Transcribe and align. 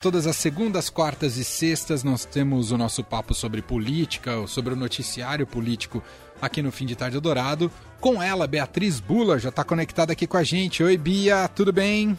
Todas 0.00 0.28
as 0.28 0.36
segundas, 0.36 0.88
quartas 0.88 1.36
e 1.38 1.44
sextas 1.44 2.04
nós 2.04 2.24
temos 2.24 2.70
o 2.70 2.78
nosso 2.78 3.02
papo 3.02 3.34
sobre 3.34 3.60
política, 3.60 4.46
sobre 4.46 4.72
o 4.72 4.76
noticiário 4.76 5.44
político 5.44 6.00
aqui 6.40 6.62
no 6.62 6.70
Fim 6.70 6.86
de 6.86 6.94
Tarde 6.94 7.18
Dourado. 7.18 7.68
Com 8.00 8.22
ela, 8.22 8.46
Beatriz 8.46 9.00
Bula, 9.00 9.40
já 9.40 9.48
está 9.48 9.64
conectada 9.64 10.12
aqui 10.12 10.24
com 10.24 10.36
a 10.36 10.44
gente. 10.44 10.84
Oi, 10.84 10.96
Bia, 10.96 11.48
tudo 11.48 11.72
bem? 11.72 12.16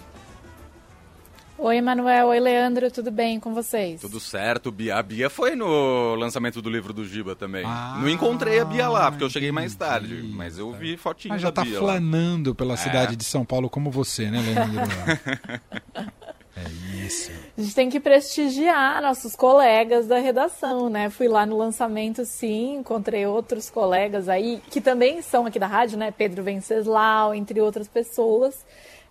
Oi, 1.58 1.80
Manuel. 1.80 2.28
Oi, 2.28 2.40
Leandro. 2.42 2.92
Tudo 2.92 3.12
bem 3.12 3.40
com 3.40 3.54
vocês? 3.54 4.02
Tudo 4.02 4.20
certo, 4.20 4.74
Bia. 4.74 4.98
A 4.98 5.02
Bia 5.02 5.30
foi 5.30 5.56
no 5.56 6.16
lançamento 6.16 6.62
do 6.62 6.70
livro 6.70 6.92
do 6.92 7.06
Giba 7.06 7.34
também. 7.34 7.64
Ah, 7.66 7.98
Não 8.02 8.10
encontrei 8.10 8.60
a 8.60 8.66
Bia 8.66 8.90
lá, 8.90 9.10
porque 9.10 9.24
eu 9.24 9.30
cheguei 9.30 9.54
mais 9.54 9.74
tarde. 9.74 10.22
Mas 10.34 10.58
eu 10.58 10.74
vi 10.74 10.98
fotinho 10.98 11.34
mas 11.34 11.42
já 11.42 11.48
da 11.48 11.54
tá 11.54 11.64
Bia 11.64 11.80
flanando 11.80 12.50
lá. 12.50 12.56
pela 12.58 12.74
é. 12.74 12.78
cidade 12.78 13.16
de 13.16 13.24
São 13.24 13.46
Paulo 13.46 13.70
como 13.70 13.90
você, 13.90 14.30
né, 14.30 14.42
Leandro? 14.42 16.10
É 16.56 16.89
isso. 17.10 17.32
A 17.58 17.62
gente 17.62 17.76
tem 17.76 17.90
que 17.90 18.00
prestigiar 18.00 19.02
nossos 19.02 19.36
colegas 19.36 20.08
da 20.08 20.20
redação, 20.20 20.90
né? 20.90 21.10
Fui 21.10 21.28
lá 21.28 21.46
no 21.46 21.58
lançamento, 21.58 22.24
sim, 22.24 22.78
encontrei 22.78 23.26
outros 23.26 23.70
colegas 23.70 24.30
aí, 24.30 24.62
que 24.70 24.80
também 24.80 25.22
são 25.22 25.46
aqui 25.46 25.60
da 25.60 25.68
rádio, 25.68 25.98
né? 25.98 26.12
Pedro 26.12 26.44
Venceslau, 26.44 27.34
entre 27.34 27.60
outras 27.60 27.88
pessoas. 27.88 28.66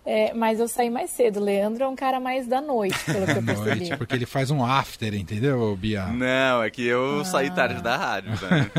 É, 0.05 0.33
mas 0.33 0.59
eu 0.59 0.67
saí 0.67 0.89
mais 0.89 1.11
cedo. 1.11 1.39
Leandro 1.39 1.83
é 1.83 1.87
um 1.87 1.95
cara 1.95 2.19
mais 2.19 2.47
da 2.47 2.61
noite, 2.61 2.97
pelo 3.05 3.25
que 3.25 3.31
eu 3.31 3.43
percebi. 3.45 3.79
noite, 3.81 3.97
porque 3.97 4.15
ele 4.15 4.25
faz 4.25 4.49
um 4.49 4.65
after, 4.65 5.13
entendeu, 5.13 5.75
Bia? 5.75 6.07
Não, 6.07 6.63
é 6.63 6.69
que 6.69 6.83
eu 6.83 7.19
ah. 7.19 7.25
saí 7.25 7.51
tarde 7.51 7.83
da 7.83 7.97
rádio, 7.97 8.31
né? 8.31 8.71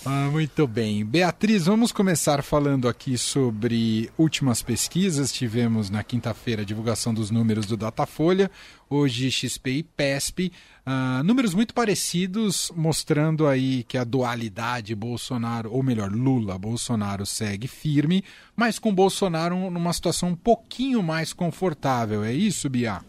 Ah, 0.09 0.29
muito 0.31 0.69
bem. 0.69 1.05
Beatriz, 1.05 1.67
vamos 1.67 1.91
começar 1.91 2.41
falando 2.41 2.89
aqui 2.89 3.19
sobre 3.19 4.09
últimas 4.17 4.63
pesquisas. 4.63 5.33
Tivemos 5.33 5.91
na 5.91 6.05
quinta-feira 6.05 6.63
a 6.63 6.65
divulgação 6.65 7.13
dos 7.13 7.29
números 7.29 7.67
do 7.67 7.77
Datafolha, 7.77 8.49
hoje 8.89 9.29
XP 9.33 9.71
e 9.71 9.83
PESP. 9.83 10.53
Uh, 10.87 11.25
números 11.25 11.55
muito 11.55 11.75
parecidos, 11.75 12.71
mostrando 12.77 13.49
aí 13.49 13.83
que 13.83 13.99
a 13.99 14.05
dualidade 14.05 14.95
Bolsonaro, 14.95 15.73
ou 15.73 15.83
melhor, 15.83 16.13
Lula-Bolsonaro 16.13 17.27
segue 17.27 17.67
firme, 17.67 18.23
mas 18.55 18.79
com 18.79 18.95
Bolsonaro 18.95 19.69
numa 19.73 19.93
situação 19.93 20.29
um 20.29 20.37
pouquinho 20.37 21.03
mais 21.03 21.33
confortável. 21.33 22.23
É 22.23 22.33
isso, 22.33 22.71
Bia? 22.71 23.01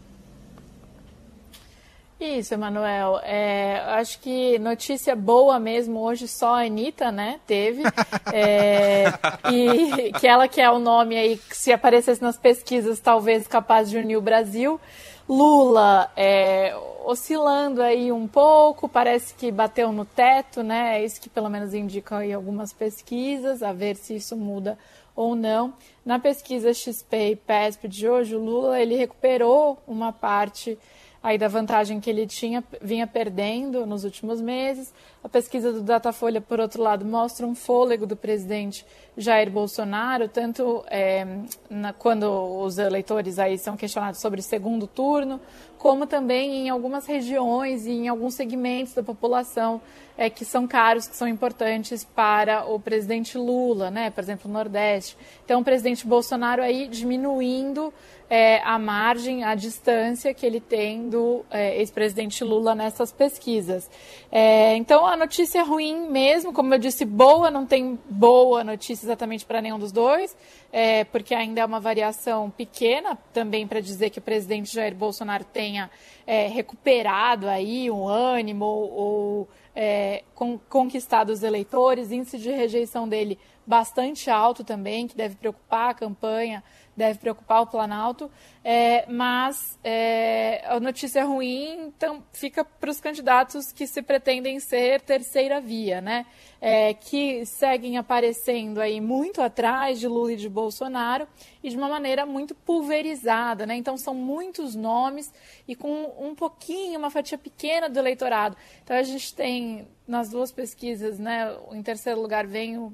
Isso, 2.20 2.52
Emanuel. 2.52 3.20
É, 3.22 3.80
acho 3.92 4.18
que 4.18 4.58
notícia 4.58 5.14
boa 5.14 5.60
mesmo 5.60 6.00
hoje 6.00 6.26
só 6.26 6.56
a 6.56 6.64
Anitta, 6.64 7.12
né, 7.12 7.40
teve. 7.46 7.82
É, 8.30 9.06
e 9.50 10.12
que 10.12 10.26
ela 10.26 10.46
que 10.46 10.60
é 10.60 10.70
o 10.70 10.78
nome 10.78 11.16
aí, 11.16 11.40
se 11.50 11.72
aparecesse 11.72 12.20
nas 12.20 12.36
pesquisas, 12.36 13.00
talvez 13.00 13.46
capaz 13.46 13.88
de 13.88 13.96
unir 13.96 14.16
o 14.16 14.20
Brasil. 14.20 14.78
Lula 15.26 16.10
é, 16.14 16.76
oscilando 17.04 17.82
aí 17.82 18.12
um 18.12 18.28
pouco, 18.28 18.88
parece 18.88 19.34
que 19.34 19.50
bateu 19.50 19.92
no 19.92 20.04
teto, 20.04 20.62
né? 20.62 20.98
É 20.98 21.04
isso 21.04 21.20
que 21.20 21.28
pelo 21.28 21.48
menos 21.48 21.72
indicam 21.72 22.18
aí 22.18 22.32
algumas 22.32 22.72
pesquisas, 22.72 23.62
a 23.62 23.72
ver 23.72 23.96
se 23.96 24.16
isso 24.16 24.36
muda 24.36 24.78
ou 25.16 25.34
não. 25.34 25.72
Na 26.04 26.18
pesquisa 26.18 26.72
XP 26.72 27.30
e 27.30 27.36
PESP 27.36 27.88
de 27.88 28.08
hoje, 28.08 28.36
o 28.36 28.38
Lula 28.38 28.80
ele 28.80 28.94
recuperou 28.94 29.78
uma 29.86 30.12
parte 30.12 30.78
aí 31.22 31.36
da 31.36 31.48
vantagem 31.48 32.00
que 32.00 32.08
ele 32.08 32.26
tinha 32.26 32.62
vinha 32.80 33.06
perdendo 33.06 33.84
nos 33.86 34.04
últimos 34.04 34.40
meses. 34.40 34.92
A 35.22 35.28
pesquisa 35.28 35.72
do 35.72 35.82
Datafolha, 35.82 36.40
por 36.40 36.60
outro 36.60 36.82
lado, 36.82 37.04
mostra 37.04 37.46
um 37.46 37.54
fôlego 37.54 38.06
do 38.06 38.16
presidente 38.16 38.86
Jair 39.16 39.50
Bolsonaro, 39.50 40.28
tanto 40.28 40.84
é, 40.88 41.26
na, 41.68 41.92
quando 41.92 42.30
os 42.62 42.78
eleitores 42.78 43.38
aí 43.38 43.58
são 43.58 43.76
questionados 43.76 44.20
sobre 44.20 44.40
segundo 44.40 44.86
turno, 44.86 45.40
como 45.76 46.06
também 46.06 46.66
em 46.66 46.68
algumas 46.68 47.04
regiões 47.04 47.84
e 47.84 47.90
em 47.90 48.08
alguns 48.08 48.34
segmentos 48.34 48.94
da 48.94 49.02
população 49.02 49.80
é, 50.16 50.30
que 50.30 50.44
são 50.44 50.66
caros, 50.66 51.06
que 51.06 51.16
são 51.16 51.26
importantes 51.26 52.04
para 52.04 52.64
o 52.64 52.78
presidente 52.78 53.36
Lula, 53.36 53.90
né? 53.90 54.10
por 54.10 54.22
exemplo, 54.22 54.50
o 54.50 54.52
Nordeste. 54.52 55.16
Então, 55.44 55.60
o 55.60 55.64
presidente 55.64 56.06
Bolsonaro 56.06 56.62
aí 56.62 56.88
diminuindo 56.88 57.92
é, 58.30 58.60
a 58.62 58.78
margem, 58.78 59.42
a 59.44 59.54
distância 59.54 60.34
que 60.34 60.44
ele 60.44 60.60
tem 60.60 61.08
do 61.08 61.44
é, 61.50 61.78
ex-presidente 61.78 62.44
Lula 62.44 62.74
nessas 62.74 63.10
pesquisas. 63.10 63.90
É, 64.30 64.76
então, 64.76 65.06
a 65.06 65.16
notícia 65.16 65.60
é 65.60 65.62
ruim 65.62 66.08
mesmo, 66.10 66.52
como 66.52 66.74
eu 66.74 66.78
disse, 66.78 67.04
boa, 67.04 67.50
não 67.50 67.64
tem 67.64 67.98
boa 68.08 68.62
notícia 68.62 69.06
exatamente 69.06 69.46
para 69.46 69.62
nenhum 69.62 69.78
dos 69.78 69.92
dois, 69.92 70.36
é, 70.70 71.04
porque 71.04 71.34
ainda 71.34 71.62
é 71.62 71.64
uma 71.64 71.80
variação 71.80 72.50
pequena, 72.50 73.16
também 73.32 73.66
para 73.66 73.80
dizer 73.80 74.10
que 74.10 74.18
o 74.18 74.22
presidente 74.22 74.74
Jair 74.74 74.94
Bolsonaro 74.94 75.44
tenha 75.44 75.90
é, 76.26 76.46
recuperado 76.48 77.48
aí 77.48 77.90
um 77.90 78.06
ânimo 78.06 78.66
ou 78.66 79.48
é, 79.74 80.24
con 80.34 80.58
conquistado 80.68 81.30
os 81.30 81.42
eleitores, 81.42 82.10
índice 82.10 82.38
de 82.38 82.50
rejeição 82.50 83.08
dele 83.08 83.38
bastante 83.68 84.30
alto 84.30 84.64
também, 84.64 85.06
que 85.06 85.14
deve 85.14 85.36
preocupar 85.36 85.90
a 85.90 85.94
campanha, 85.94 86.64
deve 86.96 87.18
preocupar 87.18 87.62
o 87.62 87.66
Planalto, 87.66 88.30
é, 88.64 89.04
mas 89.06 89.78
é, 89.84 90.64
a 90.66 90.80
notícia 90.80 91.22
ruim 91.24 91.86
então, 91.86 92.24
fica 92.32 92.64
para 92.64 92.90
os 92.90 92.98
candidatos 92.98 93.70
que 93.70 93.86
se 93.86 94.02
pretendem 94.02 94.58
ser 94.58 95.02
terceira 95.02 95.60
via, 95.60 96.00
né? 96.00 96.26
É, 96.60 96.92
que 96.92 97.46
seguem 97.46 97.98
aparecendo 97.98 98.80
aí 98.80 99.00
muito 99.00 99.40
atrás 99.40 100.00
de 100.00 100.08
Lula 100.08 100.32
e 100.32 100.36
de 100.36 100.48
Bolsonaro 100.48 101.28
e 101.62 101.70
de 101.70 101.76
uma 101.76 101.88
maneira 101.88 102.26
muito 102.26 102.52
pulverizada, 102.52 103.64
né? 103.64 103.76
Então 103.76 103.96
são 103.96 104.12
muitos 104.12 104.74
nomes 104.74 105.32
e 105.68 105.76
com 105.76 106.12
um 106.18 106.34
pouquinho, 106.34 106.98
uma 106.98 107.10
fatia 107.10 107.38
pequena 107.38 107.88
do 107.88 107.98
eleitorado. 107.98 108.56
Então 108.82 108.96
a 108.96 109.02
gente 109.04 109.32
tem 109.34 109.67
nas 110.06 110.30
duas 110.30 110.52
pesquisas, 110.52 111.18
né? 111.18 111.56
Em 111.72 111.82
terceiro 111.82 112.20
lugar 112.20 112.46
vem 112.46 112.78
o 112.78 112.92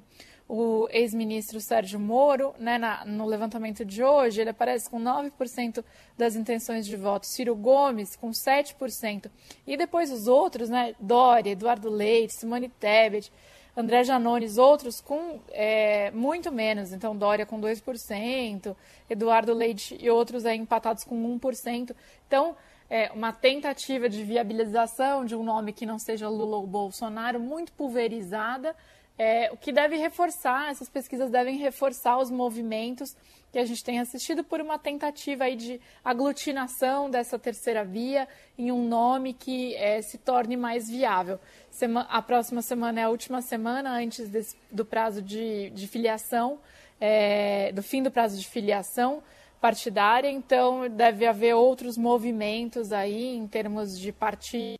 o 0.48 0.86
ex-ministro 0.90 1.60
Sérgio 1.60 1.98
Moro, 1.98 2.54
né, 2.58 2.76
na, 2.76 3.04
no 3.04 3.24
levantamento 3.24 3.84
de 3.84 4.02
hoje, 4.02 4.40
ele 4.40 4.50
aparece 4.50 4.90
com 4.90 5.00
9% 5.00 5.82
das 6.18 6.36
intenções 6.36 6.86
de 6.86 6.96
voto, 6.96 7.26
Ciro 7.26 7.56
Gomes 7.56 8.14
com 8.14 8.30
7%, 8.30 9.30
e 9.66 9.76
depois 9.76 10.10
os 10.12 10.28
outros, 10.28 10.68
né, 10.68 10.94
Dória, 11.00 11.50
Eduardo 11.50 11.88
Leite, 11.88 12.34
Simone 12.34 12.68
Tebet, 12.68 13.32
André 13.76 14.04
Janones, 14.04 14.56
outros 14.56 15.00
com 15.00 15.40
é, 15.50 16.10
muito 16.12 16.52
menos, 16.52 16.92
então 16.92 17.16
Dória 17.16 17.46
com 17.46 17.60
2%, 17.60 18.76
Eduardo 19.10 19.52
Leite 19.52 19.98
e 20.00 20.08
outros 20.10 20.46
aí 20.46 20.56
empatados 20.56 21.02
com 21.02 21.16
1%. 21.38 21.96
Então, 22.28 22.54
é, 22.88 23.10
uma 23.12 23.32
tentativa 23.32 24.08
de 24.08 24.22
viabilização 24.22 25.24
de 25.24 25.34
um 25.34 25.42
nome 25.42 25.72
que 25.72 25.86
não 25.86 25.98
seja 25.98 26.28
Lula 26.28 26.56
ou 26.56 26.66
Bolsonaro, 26.66 27.40
muito 27.40 27.72
pulverizada, 27.72 28.74
é, 29.16 29.50
o 29.52 29.56
que 29.56 29.70
deve 29.70 29.96
reforçar, 29.96 30.70
essas 30.70 30.88
pesquisas 30.88 31.30
devem 31.30 31.56
reforçar 31.56 32.18
os 32.18 32.30
movimentos 32.30 33.16
que 33.52 33.58
a 33.60 33.64
gente 33.64 33.84
tem 33.84 34.00
assistido 34.00 34.42
por 34.42 34.60
uma 34.60 34.76
tentativa 34.76 35.44
aí 35.44 35.54
de 35.54 35.80
aglutinação 36.04 37.08
dessa 37.08 37.38
terceira 37.38 37.84
via 37.84 38.26
em 38.58 38.72
um 38.72 38.88
nome 38.88 39.32
que 39.32 39.76
é, 39.76 40.02
se 40.02 40.18
torne 40.18 40.56
mais 40.56 40.90
viável. 40.90 41.38
Sema 41.70 42.00
a 42.10 42.20
próxima 42.20 42.60
semana 42.62 43.00
é 43.00 43.04
a 43.04 43.08
última 43.08 43.40
semana 43.40 43.92
antes 43.92 44.28
desse, 44.28 44.56
do 44.72 44.84
prazo 44.84 45.22
de, 45.22 45.70
de 45.70 45.86
filiação, 45.86 46.58
é, 47.00 47.70
do 47.70 47.82
fim 47.84 48.02
do 48.02 48.10
prazo 48.10 48.36
de 48.36 48.48
filiação 48.48 49.22
partidária, 49.64 50.30
então 50.30 50.90
deve 50.90 51.26
haver 51.26 51.54
outros 51.54 51.96
movimentos 51.96 52.92
aí 52.92 53.34
em 53.34 53.46
termos 53.46 53.98
de 53.98 54.12
partido 54.12 54.78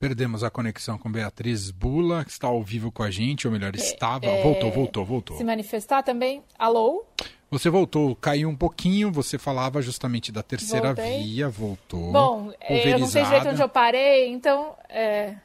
Perdemos 0.00 0.42
a 0.42 0.50
conexão 0.50 0.98
com 0.98 1.08
Beatriz 1.08 1.70
Bula, 1.70 2.24
que 2.24 2.32
está 2.32 2.48
ao 2.48 2.60
vivo 2.60 2.90
com 2.90 3.04
a 3.04 3.10
gente, 3.12 3.46
ou 3.46 3.52
melhor, 3.52 3.72
estava. 3.76 4.26
É, 4.26 4.42
voltou, 4.42 4.72
voltou, 4.72 5.04
voltou. 5.04 5.36
Se 5.36 5.44
manifestar 5.44 6.02
também. 6.02 6.42
Alô? 6.58 7.04
Você 7.52 7.70
voltou, 7.70 8.16
caiu 8.16 8.48
um 8.48 8.56
pouquinho, 8.56 9.12
você 9.12 9.38
falava 9.38 9.80
justamente 9.80 10.32
da 10.32 10.42
terceira 10.42 10.92
Voltei. 10.92 11.22
via, 11.22 11.48
voltou. 11.48 12.10
Bom, 12.10 12.52
eu 12.68 12.98
não 12.98 13.06
sei 13.06 13.22
direito 13.22 13.48
onde 13.50 13.62
eu 13.62 13.68
parei, 13.68 14.28
então. 14.28 14.74
É... 14.88 15.36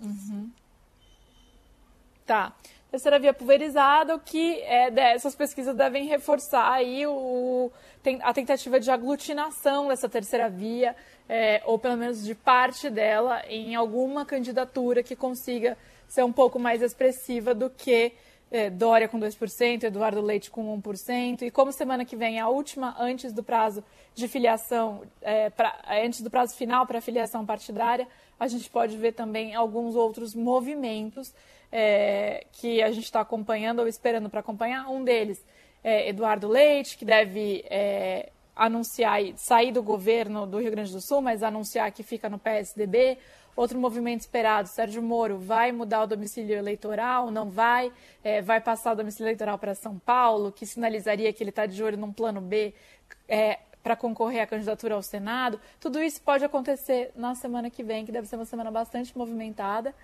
Uhum. 0.00 0.48
Tá. 2.24 2.52
Terceira 2.94 3.18
via 3.18 3.34
pulverizada, 3.34 4.14
o 4.14 4.20
que 4.20 4.62
é, 4.62 4.88
essas 5.16 5.34
pesquisas 5.34 5.74
devem 5.74 6.06
reforçar 6.06 6.70
aí 6.70 7.04
o, 7.04 7.68
a 8.22 8.32
tentativa 8.32 8.78
de 8.78 8.88
aglutinação 8.88 9.88
dessa 9.88 10.08
terceira 10.08 10.48
via 10.48 10.94
é, 11.28 11.60
ou 11.64 11.76
pelo 11.76 11.96
menos 11.96 12.24
de 12.24 12.36
parte 12.36 12.88
dela, 12.88 13.42
em 13.48 13.74
alguma 13.74 14.24
candidatura 14.24 15.02
que 15.02 15.16
consiga 15.16 15.76
ser 16.06 16.22
um 16.22 16.30
pouco 16.32 16.56
mais 16.56 16.82
expressiva 16.82 17.52
do 17.52 17.68
que 17.68 18.12
é, 18.48 18.70
Dória 18.70 19.08
com 19.08 19.18
2%, 19.18 19.82
Eduardo 19.82 20.20
Leite 20.20 20.48
com 20.48 20.80
1%. 20.80 21.42
E 21.42 21.50
como 21.50 21.72
semana 21.72 22.04
que 22.04 22.14
vem 22.14 22.38
é 22.38 22.42
a 22.42 22.48
última 22.48 22.94
antes 22.96 23.32
do 23.32 23.42
prazo 23.42 23.82
de 24.14 24.28
filiação, 24.28 25.02
é, 25.20 25.50
pra, 25.50 25.76
antes 26.00 26.20
do 26.20 26.30
prazo 26.30 26.54
final 26.54 26.86
para 26.86 27.00
filiação 27.00 27.44
partidária, 27.44 28.06
a 28.38 28.46
gente 28.46 28.70
pode 28.70 28.96
ver 28.96 29.14
também 29.14 29.52
alguns 29.52 29.96
outros 29.96 30.32
movimentos 30.32 31.34
é, 31.76 32.46
que 32.52 32.80
a 32.80 32.92
gente 32.92 33.02
está 33.02 33.20
acompanhando 33.20 33.80
ou 33.80 33.88
esperando 33.88 34.30
para 34.30 34.38
acompanhar. 34.38 34.88
Um 34.88 35.02
deles 35.02 35.44
é, 35.82 36.08
Eduardo 36.08 36.46
Leite, 36.46 36.96
que 36.96 37.04
deve 37.04 37.64
é, 37.68 38.30
anunciar 38.54 39.20
sair 39.36 39.72
do 39.72 39.82
governo 39.82 40.46
do 40.46 40.60
Rio 40.60 40.70
Grande 40.70 40.92
do 40.92 41.00
Sul, 41.00 41.20
mas 41.20 41.42
anunciar 41.42 41.90
que 41.90 42.04
fica 42.04 42.28
no 42.28 42.38
PSDB. 42.38 43.18
Outro 43.56 43.76
movimento 43.78 44.20
esperado, 44.20 44.68
Sérgio 44.68 45.02
Moro 45.02 45.36
vai 45.36 45.72
mudar 45.72 46.02
o 46.02 46.06
domicílio 46.06 46.56
eleitoral, 46.56 47.30
não 47.30 47.50
vai, 47.50 47.92
é, 48.22 48.40
vai 48.40 48.60
passar 48.60 48.92
o 48.92 48.96
domicílio 48.96 49.26
eleitoral 49.26 49.58
para 49.58 49.74
São 49.74 49.98
Paulo, 49.98 50.52
que 50.52 50.64
sinalizaria 50.64 51.32
que 51.32 51.42
ele 51.42 51.50
está 51.50 51.66
de 51.66 51.82
olho 51.82 51.96
num 51.96 52.12
plano 52.12 52.40
B 52.40 52.72
é, 53.28 53.58
para 53.82 53.96
concorrer 53.96 54.42
à 54.42 54.46
candidatura 54.46 54.94
ao 54.94 55.02
Senado. 55.02 55.60
Tudo 55.80 56.00
isso 56.00 56.20
pode 56.22 56.44
acontecer 56.44 57.10
na 57.16 57.34
semana 57.34 57.68
que 57.68 57.82
vem, 57.82 58.04
que 58.04 58.12
deve 58.12 58.28
ser 58.28 58.36
uma 58.36 58.44
semana 58.44 58.70
bastante 58.70 59.16
movimentada. 59.16 59.94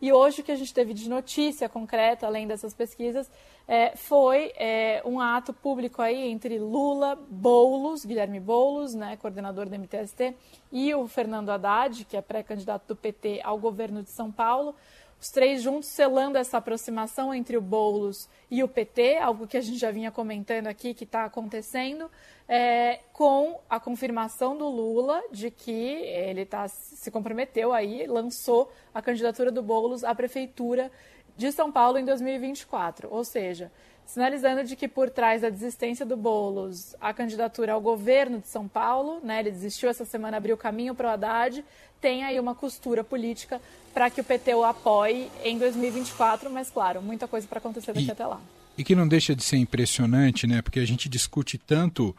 E 0.00 0.12
hoje 0.12 0.40
o 0.40 0.44
que 0.44 0.52
a 0.52 0.56
gente 0.56 0.72
teve 0.72 0.94
de 0.94 1.08
notícia 1.08 1.68
concreta, 1.68 2.26
além 2.26 2.46
dessas 2.46 2.72
pesquisas, 2.72 3.30
é, 3.68 3.94
foi 3.94 4.52
é, 4.56 5.02
um 5.04 5.20
ato 5.20 5.52
público 5.52 6.00
aí 6.00 6.28
entre 6.30 6.58
Lula, 6.58 7.16
Boulos, 7.28 8.04
Guilherme 8.04 8.40
Boulos, 8.40 8.94
né, 8.94 9.16
coordenador 9.18 9.68
do 9.68 9.78
MTST, 9.78 10.34
e 10.72 10.94
o 10.94 11.06
Fernando 11.06 11.50
Haddad, 11.50 12.04
que 12.06 12.16
é 12.16 12.22
pré-candidato 12.22 12.88
do 12.88 12.96
PT 12.96 13.40
ao 13.44 13.58
governo 13.58 14.02
de 14.02 14.10
São 14.10 14.32
Paulo, 14.32 14.74
os 15.20 15.30
três 15.30 15.60
juntos 15.60 15.90
selando 15.90 16.38
essa 16.38 16.56
aproximação 16.56 17.34
entre 17.34 17.56
o 17.56 17.60
Boulos 17.60 18.28
e 18.50 18.62
o 18.62 18.68
PT, 18.68 19.18
algo 19.18 19.46
que 19.46 19.56
a 19.56 19.60
gente 19.60 19.78
já 19.78 19.90
vinha 19.90 20.10
comentando 20.10 20.66
aqui 20.66 20.94
que 20.94 21.04
está 21.04 21.24
acontecendo, 21.24 22.10
é, 22.48 23.00
com 23.12 23.60
a 23.68 23.78
confirmação 23.78 24.56
do 24.56 24.66
Lula 24.68 25.22
de 25.30 25.50
que 25.50 25.72
ele 25.72 26.46
tá, 26.46 26.66
se 26.68 27.10
comprometeu 27.10 27.72
aí, 27.72 28.06
lançou 28.06 28.72
a 28.94 29.02
candidatura 29.02 29.52
do 29.52 29.62
Boulos 29.62 30.04
à 30.04 30.14
prefeitura 30.14 30.90
de 31.36 31.52
São 31.52 31.70
Paulo 31.70 31.98
em 31.98 32.04
2024. 32.04 33.08
Ou 33.10 33.22
seja, 33.22 33.70
sinalizando 34.06 34.64
de 34.64 34.74
que 34.74 34.88
por 34.88 35.08
trás 35.10 35.42
da 35.42 35.50
desistência 35.50 36.04
do 36.04 36.16
Boulos, 36.16 36.94
a 37.00 37.12
candidatura 37.14 37.72
ao 37.72 37.80
governo 37.80 38.40
de 38.40 38.48
São 38.48 38.66
Paulo, 38.66 39.20
né, 39.22 39.40
ele 39.40 39.50
desistiu 39.50 39.88
essa 39.88 40.04
semana, 40.04 40.36
abriu 40.36 40.56
caminho 40.56 40.94
para 40.94 41.08
o 41.08 41.10
Haddad, 41.10 41.64
tem 42.00 42.24
aí 42.24 42.40
uma 42.40 42.54
costura 42.54 43.04
política 43.04 43.60
para 43.92 44.10
que 44.10 44.20
o 44.20 44.24
PT 44.24 44.54
o 44.54 44.64
apoie 44.64 45.30
em 45.44 45.58
2024, 45.58 46.50
mas 46.50 46.70
claro, 46.70 47.02
muita 47.02 47.28
coisa 47.28 47.46
para 47.46 47.58
acontecer 47.58 47.92
daqui 47.92 48.08
e, 48.08 48.10
até 48.10 48.26
lá. 48.26 48.40
E 48.78 48.84
que 48.84 48.94
não 48.94 49.06
deixa 49.06 49.34
de 49.34 49.44
ser 49.44 49.56
impressionante, 49.58 50.46
né? 50.46 50.62
Porque 50.62 50.80
a 50.80 50.86
gente 50.86 51.08
discute 51.08 51.58
tanto 51.58 52.16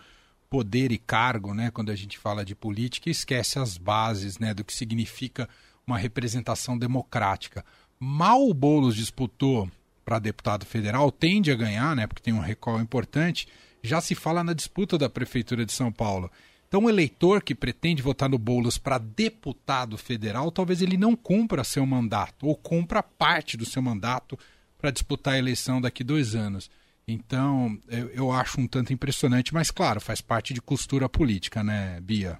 poder 0.49 0.91
e 0.91 0.97
cargo, 0.97 1.53
né, 1.53 1.71
quando 1.71 1.91
a 1.91 1.95
gente 1.95 2.17
fala 2.17 2.43
de 2.43 2.53
política, 2.53 3.07
e 3.07 3.11
esquece 3.11 3.57
as 3.57 3.77
bases, 3.77 4.37
né, 4.37 4.53
do 4.53 4.65
que 4.65 4.73
significa 4.73 5.47
uma 5.87 5.97
representação 5.97 6.77
democrática. 6.77 7.63
Mal 7.97 8.45
o 8.45 8.53
Boulos 8.53 8.95
disputou 8.95 9.69
para 10.03 10.19
deputado 10.19 10.65
federal, 10.65 11.11
tende 11.11 11.51
a 11.51 11.55
ganhar, 11.55 11.95
né, 11.95 12.07
porque 12.07 12.23
tem 12.23 12.33
um 12.33 12.39
recall 12.39 12.79
importante, 12.81 13.47
já 13.83 14.01
se 14.01 14.15
fala 14.15 14.43
na 14.43 14.53
disputa 14.53 14.97
da 14.97 15.09
prefeitura 15.09 15.65
de 15.65 15.71
São 15.71 15.91
Paulo. 15.91 16.31
Então, 16.67 16.85
o 16.85 16.89
eleitor 16.89 17.43
que 17.43 17.53
pretende 17.53 18.01
votar 18.01 18.29
no 18.29 18.37
Boulos 18.37 18.77
para 18.77 18.97
deputado 18.97 19.97
federal, 19.97 20.49
talvez 20.51 20.81
ele 20.81 20.95
não 20.95 21.15
cumpra 21.15 21.65
seu 21.65 21.85
mandato, 21.85 22.47
ou 22.47 22.55
cumpra 22.55 23.03
parte 23.03 23.57
do 23.57 23.65
seu 23.65 23.81
mandato 23.81 24.39
para 24.77 24.91
disputar 24.91 25.33
a 25.33 25.37
eleição 25.37 25.81
daqui 25.81 26.03
dois 26.03 26.33
anos. 26.33 26.69
Então, 27.07 27.77
eu, 27.89 28.09
eu 28.11 28.31
acho 28.31 28.61
um 28.61 28.67
tanto 28.67 28.93
impressionante, 28.93 29.53
mas 29.53 29.69
claro, 29.69 29.99
faz 29.99 30.21
parte 30.21 30.53
de 30.53 30.61
costura 30.61 31.09
política, 31.09 31.61
né, 31.61 31.99
Bia? 31.99 32.39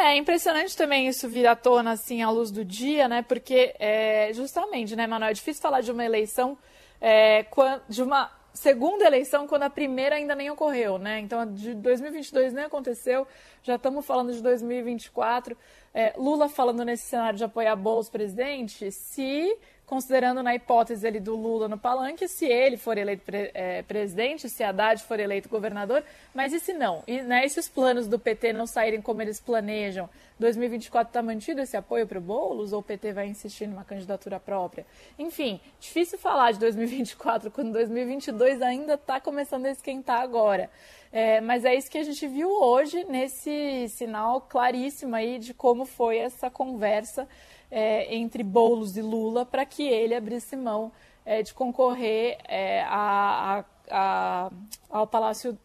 É, 0.00 0.14
é 0.14 0.16
impressionante 0.16 0.74
também 0.76 1.08
isso 1.08 1.28
vir 1.28 1.46
à 1.46 1.54
tona, 1.54 1.92
assim, 1.92 2.22
à 2.22 2.30
luz 2.30 2.50
do 2.50 2.64
dia, 2.64 3.06
né? 3.06 3.22
Porque, 3.22 3.74
é, 3.78 4.32
justamente, 4.32 4.96
né, 4.96 5.06
Manuel, 5.06 5.30
é 5.30 5.34
difícil 5.34 5.60
falar 5.60 5.82
de 5.82 5.92
uma 5.92 6.04
eleição, 6.04 6.56
é, 7.00 7.44
de 7.88 8.02
uma 8.02 8.30
segunda 8.54 9.04
eleição 9.04 9.46
quando 9.46 9.64
a 9.64 9.70
primeira 9.70 10.16
ainda 10.16 10.34
nem 10.34 10.50
ocorreu, 10.50 10.98
né? 10.98 11.20
Então, 11.20 11.44
de 11.52 11.74
2022 11.74 12.52
nem 12.52 12.64
aconteceu, 12.64 13.26
já 13.62 13.76
estamos 13.76 14.06
falando 14.06 14.32
de 14.32 14.42
2024. 14.42 15.56
É, 15.92 16.14
Lula 16.16 16.48
falando 16.48 16.82
nesse 16.82 17.04
cenário 17.04 17.36
de 17.36 17.44
apoiar 17.44 17.76
Bolsonaro 17.76 18.12
presidente, 18.12 18.90
se 18.90 19.54
considerando 19.90 20.40
na 20.40 20.54
hipótese 20.54 21.04
ali 21.04 21.18
do 21.18 21.34
Lula 21.34 21.66
no 21.66 21.76
palanque, 21.76 22.28
se 22.28 22.46
ele 22.46 22.76
for 22.76 22.96
eleito 22.96 23.24
pre 23.24 23.50
é, 23.52 23.82
presidente, 23.82 24.48
se 24.48 24.62
Haddad 24.62 25.02
for 25.02 25.18
eleito 25.18 25.48
governador, 25.48 26.04
mas 26.32 26.52
e 26.52 26.60
se 26.60 26.72
não? 26.72 27.02
E, 27.08 27.20
né, 27.22 27.44
e 27.44 27.50
se 27.50 27.58
os 27.58 27.68
planos 27.68 28.06
do 28.06 28.16
PT 28.16 28.52
não 28.52 28.68
saírem 28.68 29.02
como 29.02 29.20
eles 29.20 29.40
planejam? 29.40 30.08
2024 30.38 31.10
está 31.10 31.20
mantido 31.20 31.60
esse 31.60 31.76
apoio 31.76 32.06
para 32.06 32.18
o 32.18 32.20
Boulos 32.20 32.72
ou 32.72 32.78
o 32.78 32.82
PT 32.84 33.12
vai 33.12 33.26
insistir 33.26 33.66
numa 33.66 33.82
candidatura 33.82 34.38
própria? 34.38 34.86
Enfim, 35.18 35.60
difícil 35.80 36.20
falar 36.20 36.52
de 36.52 36.60
2024 36.60 37.50
quando 37.50 37.72
2022 37.72 38.62
ainda 38.62 38.94
está 38.94 39.20
começando 39.20 39.66
a 39.66 39.70
esquentar 39.70 40.22
agora. 40.22 40.70
É, 41.12 41.40
mas 41.40 41.64
é 41.64 41.74
isso 41.74 41.90
que 41.90 41.98
a 41.98 42.04
gente 42.04 42.26
viu 42.28 42.48
hoje 42.48 43.04
nesse 43.04 43.88
sinal 43.88 44.40
claríssimo 44.42 45.16
aí 45.16 45.38
de 45.38 45.52
como 45.52 45.84
foi 45.84 46.18
essa 46.18 46.48
conversa 46.48 47.28
é, 47.70 48.14
entre 48.14 48.44
Boulos 48.44 48.96
e 48.96 49.02
Lula 49.02 49.44
para 49.44 49.66
que 49.66 49.82
ele 49.82 50.14
abrisse 50.14 50.56
mão 50.56 50.92
é, 51.24 51.42
de 51.42 51.52
concorrer 51.52 52.38
é, 52.46 52.82
a, 52.82 53.58
a, 53.58 53.64
a, 53.90 54.50
ao 54.88 55.06
Palácio 55.06 55.58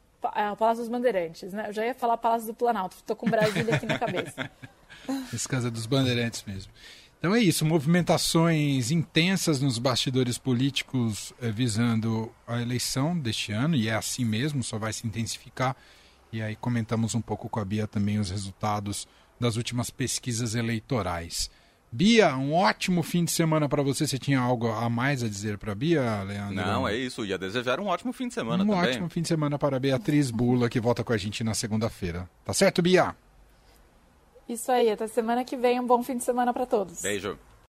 Palácio 0.57 0.81
dos 0.81 0.89
Bandeirantes, 0.89 1.53
né? 1.53 1.65
Eu 1.67 1.73
já 1.73 1.85
ia 1.85 1.93
falar 1.93 2.17
Palácio 2.17 2.47
do 2.47 2.53
Planalto, 2.55 2.95
estou 2.95 3.15
com 3.15 3.29
Brasília 3.29 3.75
aqui 3.75 3.85
na 3.85 3.99
cabeça. 3.99 4.49
Esse 5.31 5.47
caso 5.47 5.67
é 5.67 5.69
dos 5.69 5.85
Bandeirantes 5.85 6.43
mesmo. 6.43 6.71
Então 7.25 7.35
é 7.35 7.39
isso, 7.39 7.65
movimentações 7.65 8.91
intensas 8.91 9.59
nos 9.59 9.79
bastidores 9.79 10.37
políticos 10.37 11.33
eh, 11.41 11.49
visando 11.49 12.31
a 12.47 12.61
eleição 12.61 13.17
deste 13.17 13.51
ano, 13.51 13.75
e 13.75 13.87
é 13.87 13.95
assim 13.95 14.23
mesmo, 14.23 14.63
só 14.63 14.77
vai 14.77 14.93
se 14.93 15.07
intensificar. 15.07 15.75
E 16.31 16.39
aí 16.39 16.55
comentamos 16.55 17.15
um 17.15 17.21
pouco 17.21 17.49
com 17.49 17.59
a 17.59 17.65
Bia 17.65 17.87
também 17.87 18.19
os 18.19 18.29
resultados 18.29 19.07
das 19.39 19.55
últimas 19.55 19.89
pesquisas 19.89 20.53
eleitorais. 20.53 21.49
Bia, 21.91 22.37
um 22.37 22.53
ótimo 22.53 23.01
fim 23.01 23.25
de 23.25 23.31
semana 23.31 23.67
para 23.67 23.81
você. 23.81 24.05
Você 24.05 24.19
tinha 24.19 24.39
algo 24.39 24.67
a 24.67 24.87
mais 24.87 25.23
a 25.23 25.27
dizer 25.27 25.57
para 25.57 25.73
Bia, 25.73 26.21
Leandro? 26.21 26.53
Não, 26.53 26.87
é 26.87 26.95
isso. 26.95 27.25
Ia 27.25 27.39
desejar 27.39 27.79
um 27.79 27.87
ótimo 27.87 28.13
fim 28.13 28.27
de 28.27 28.35
semana 28.35 28.63
um 28.63 28.67
também. 28.67 28.83
Um 28.83 28.87
ótimo 28.87 29.09
fim 29.09 29.23
de 29.23 29.27
semana 29.29 29.57
para 29.57 29.77
a 29.77 29.79
Beatriz 29.79 30.29
Bula, 30.29 30.69
que 30.69 30.79
volta 30.79 31.03
com 31.03 31.11
a 31.11 31.17
gente 31.17 31.43
na 31.43 31.55
segunda-feira. 31.55 32.29
Tá 32.43 32.53
certo, 32.53 32.83
Bia? 32.83 33.15
Isso 34.47 34.71
aí. 34.71 34.89
Até 34.89 35.07
semana 35.07 35.43
que 35.43 35.55
vem. 35.55 35.79
Um 35.79 35.87
bom 35.87 36.03
fim 36.03 36.17
de 36.17 36.23
semana 36.23 36.53
para 36.53 36.65
todos. 36.65 37.01
Beijo. 37.01 37.37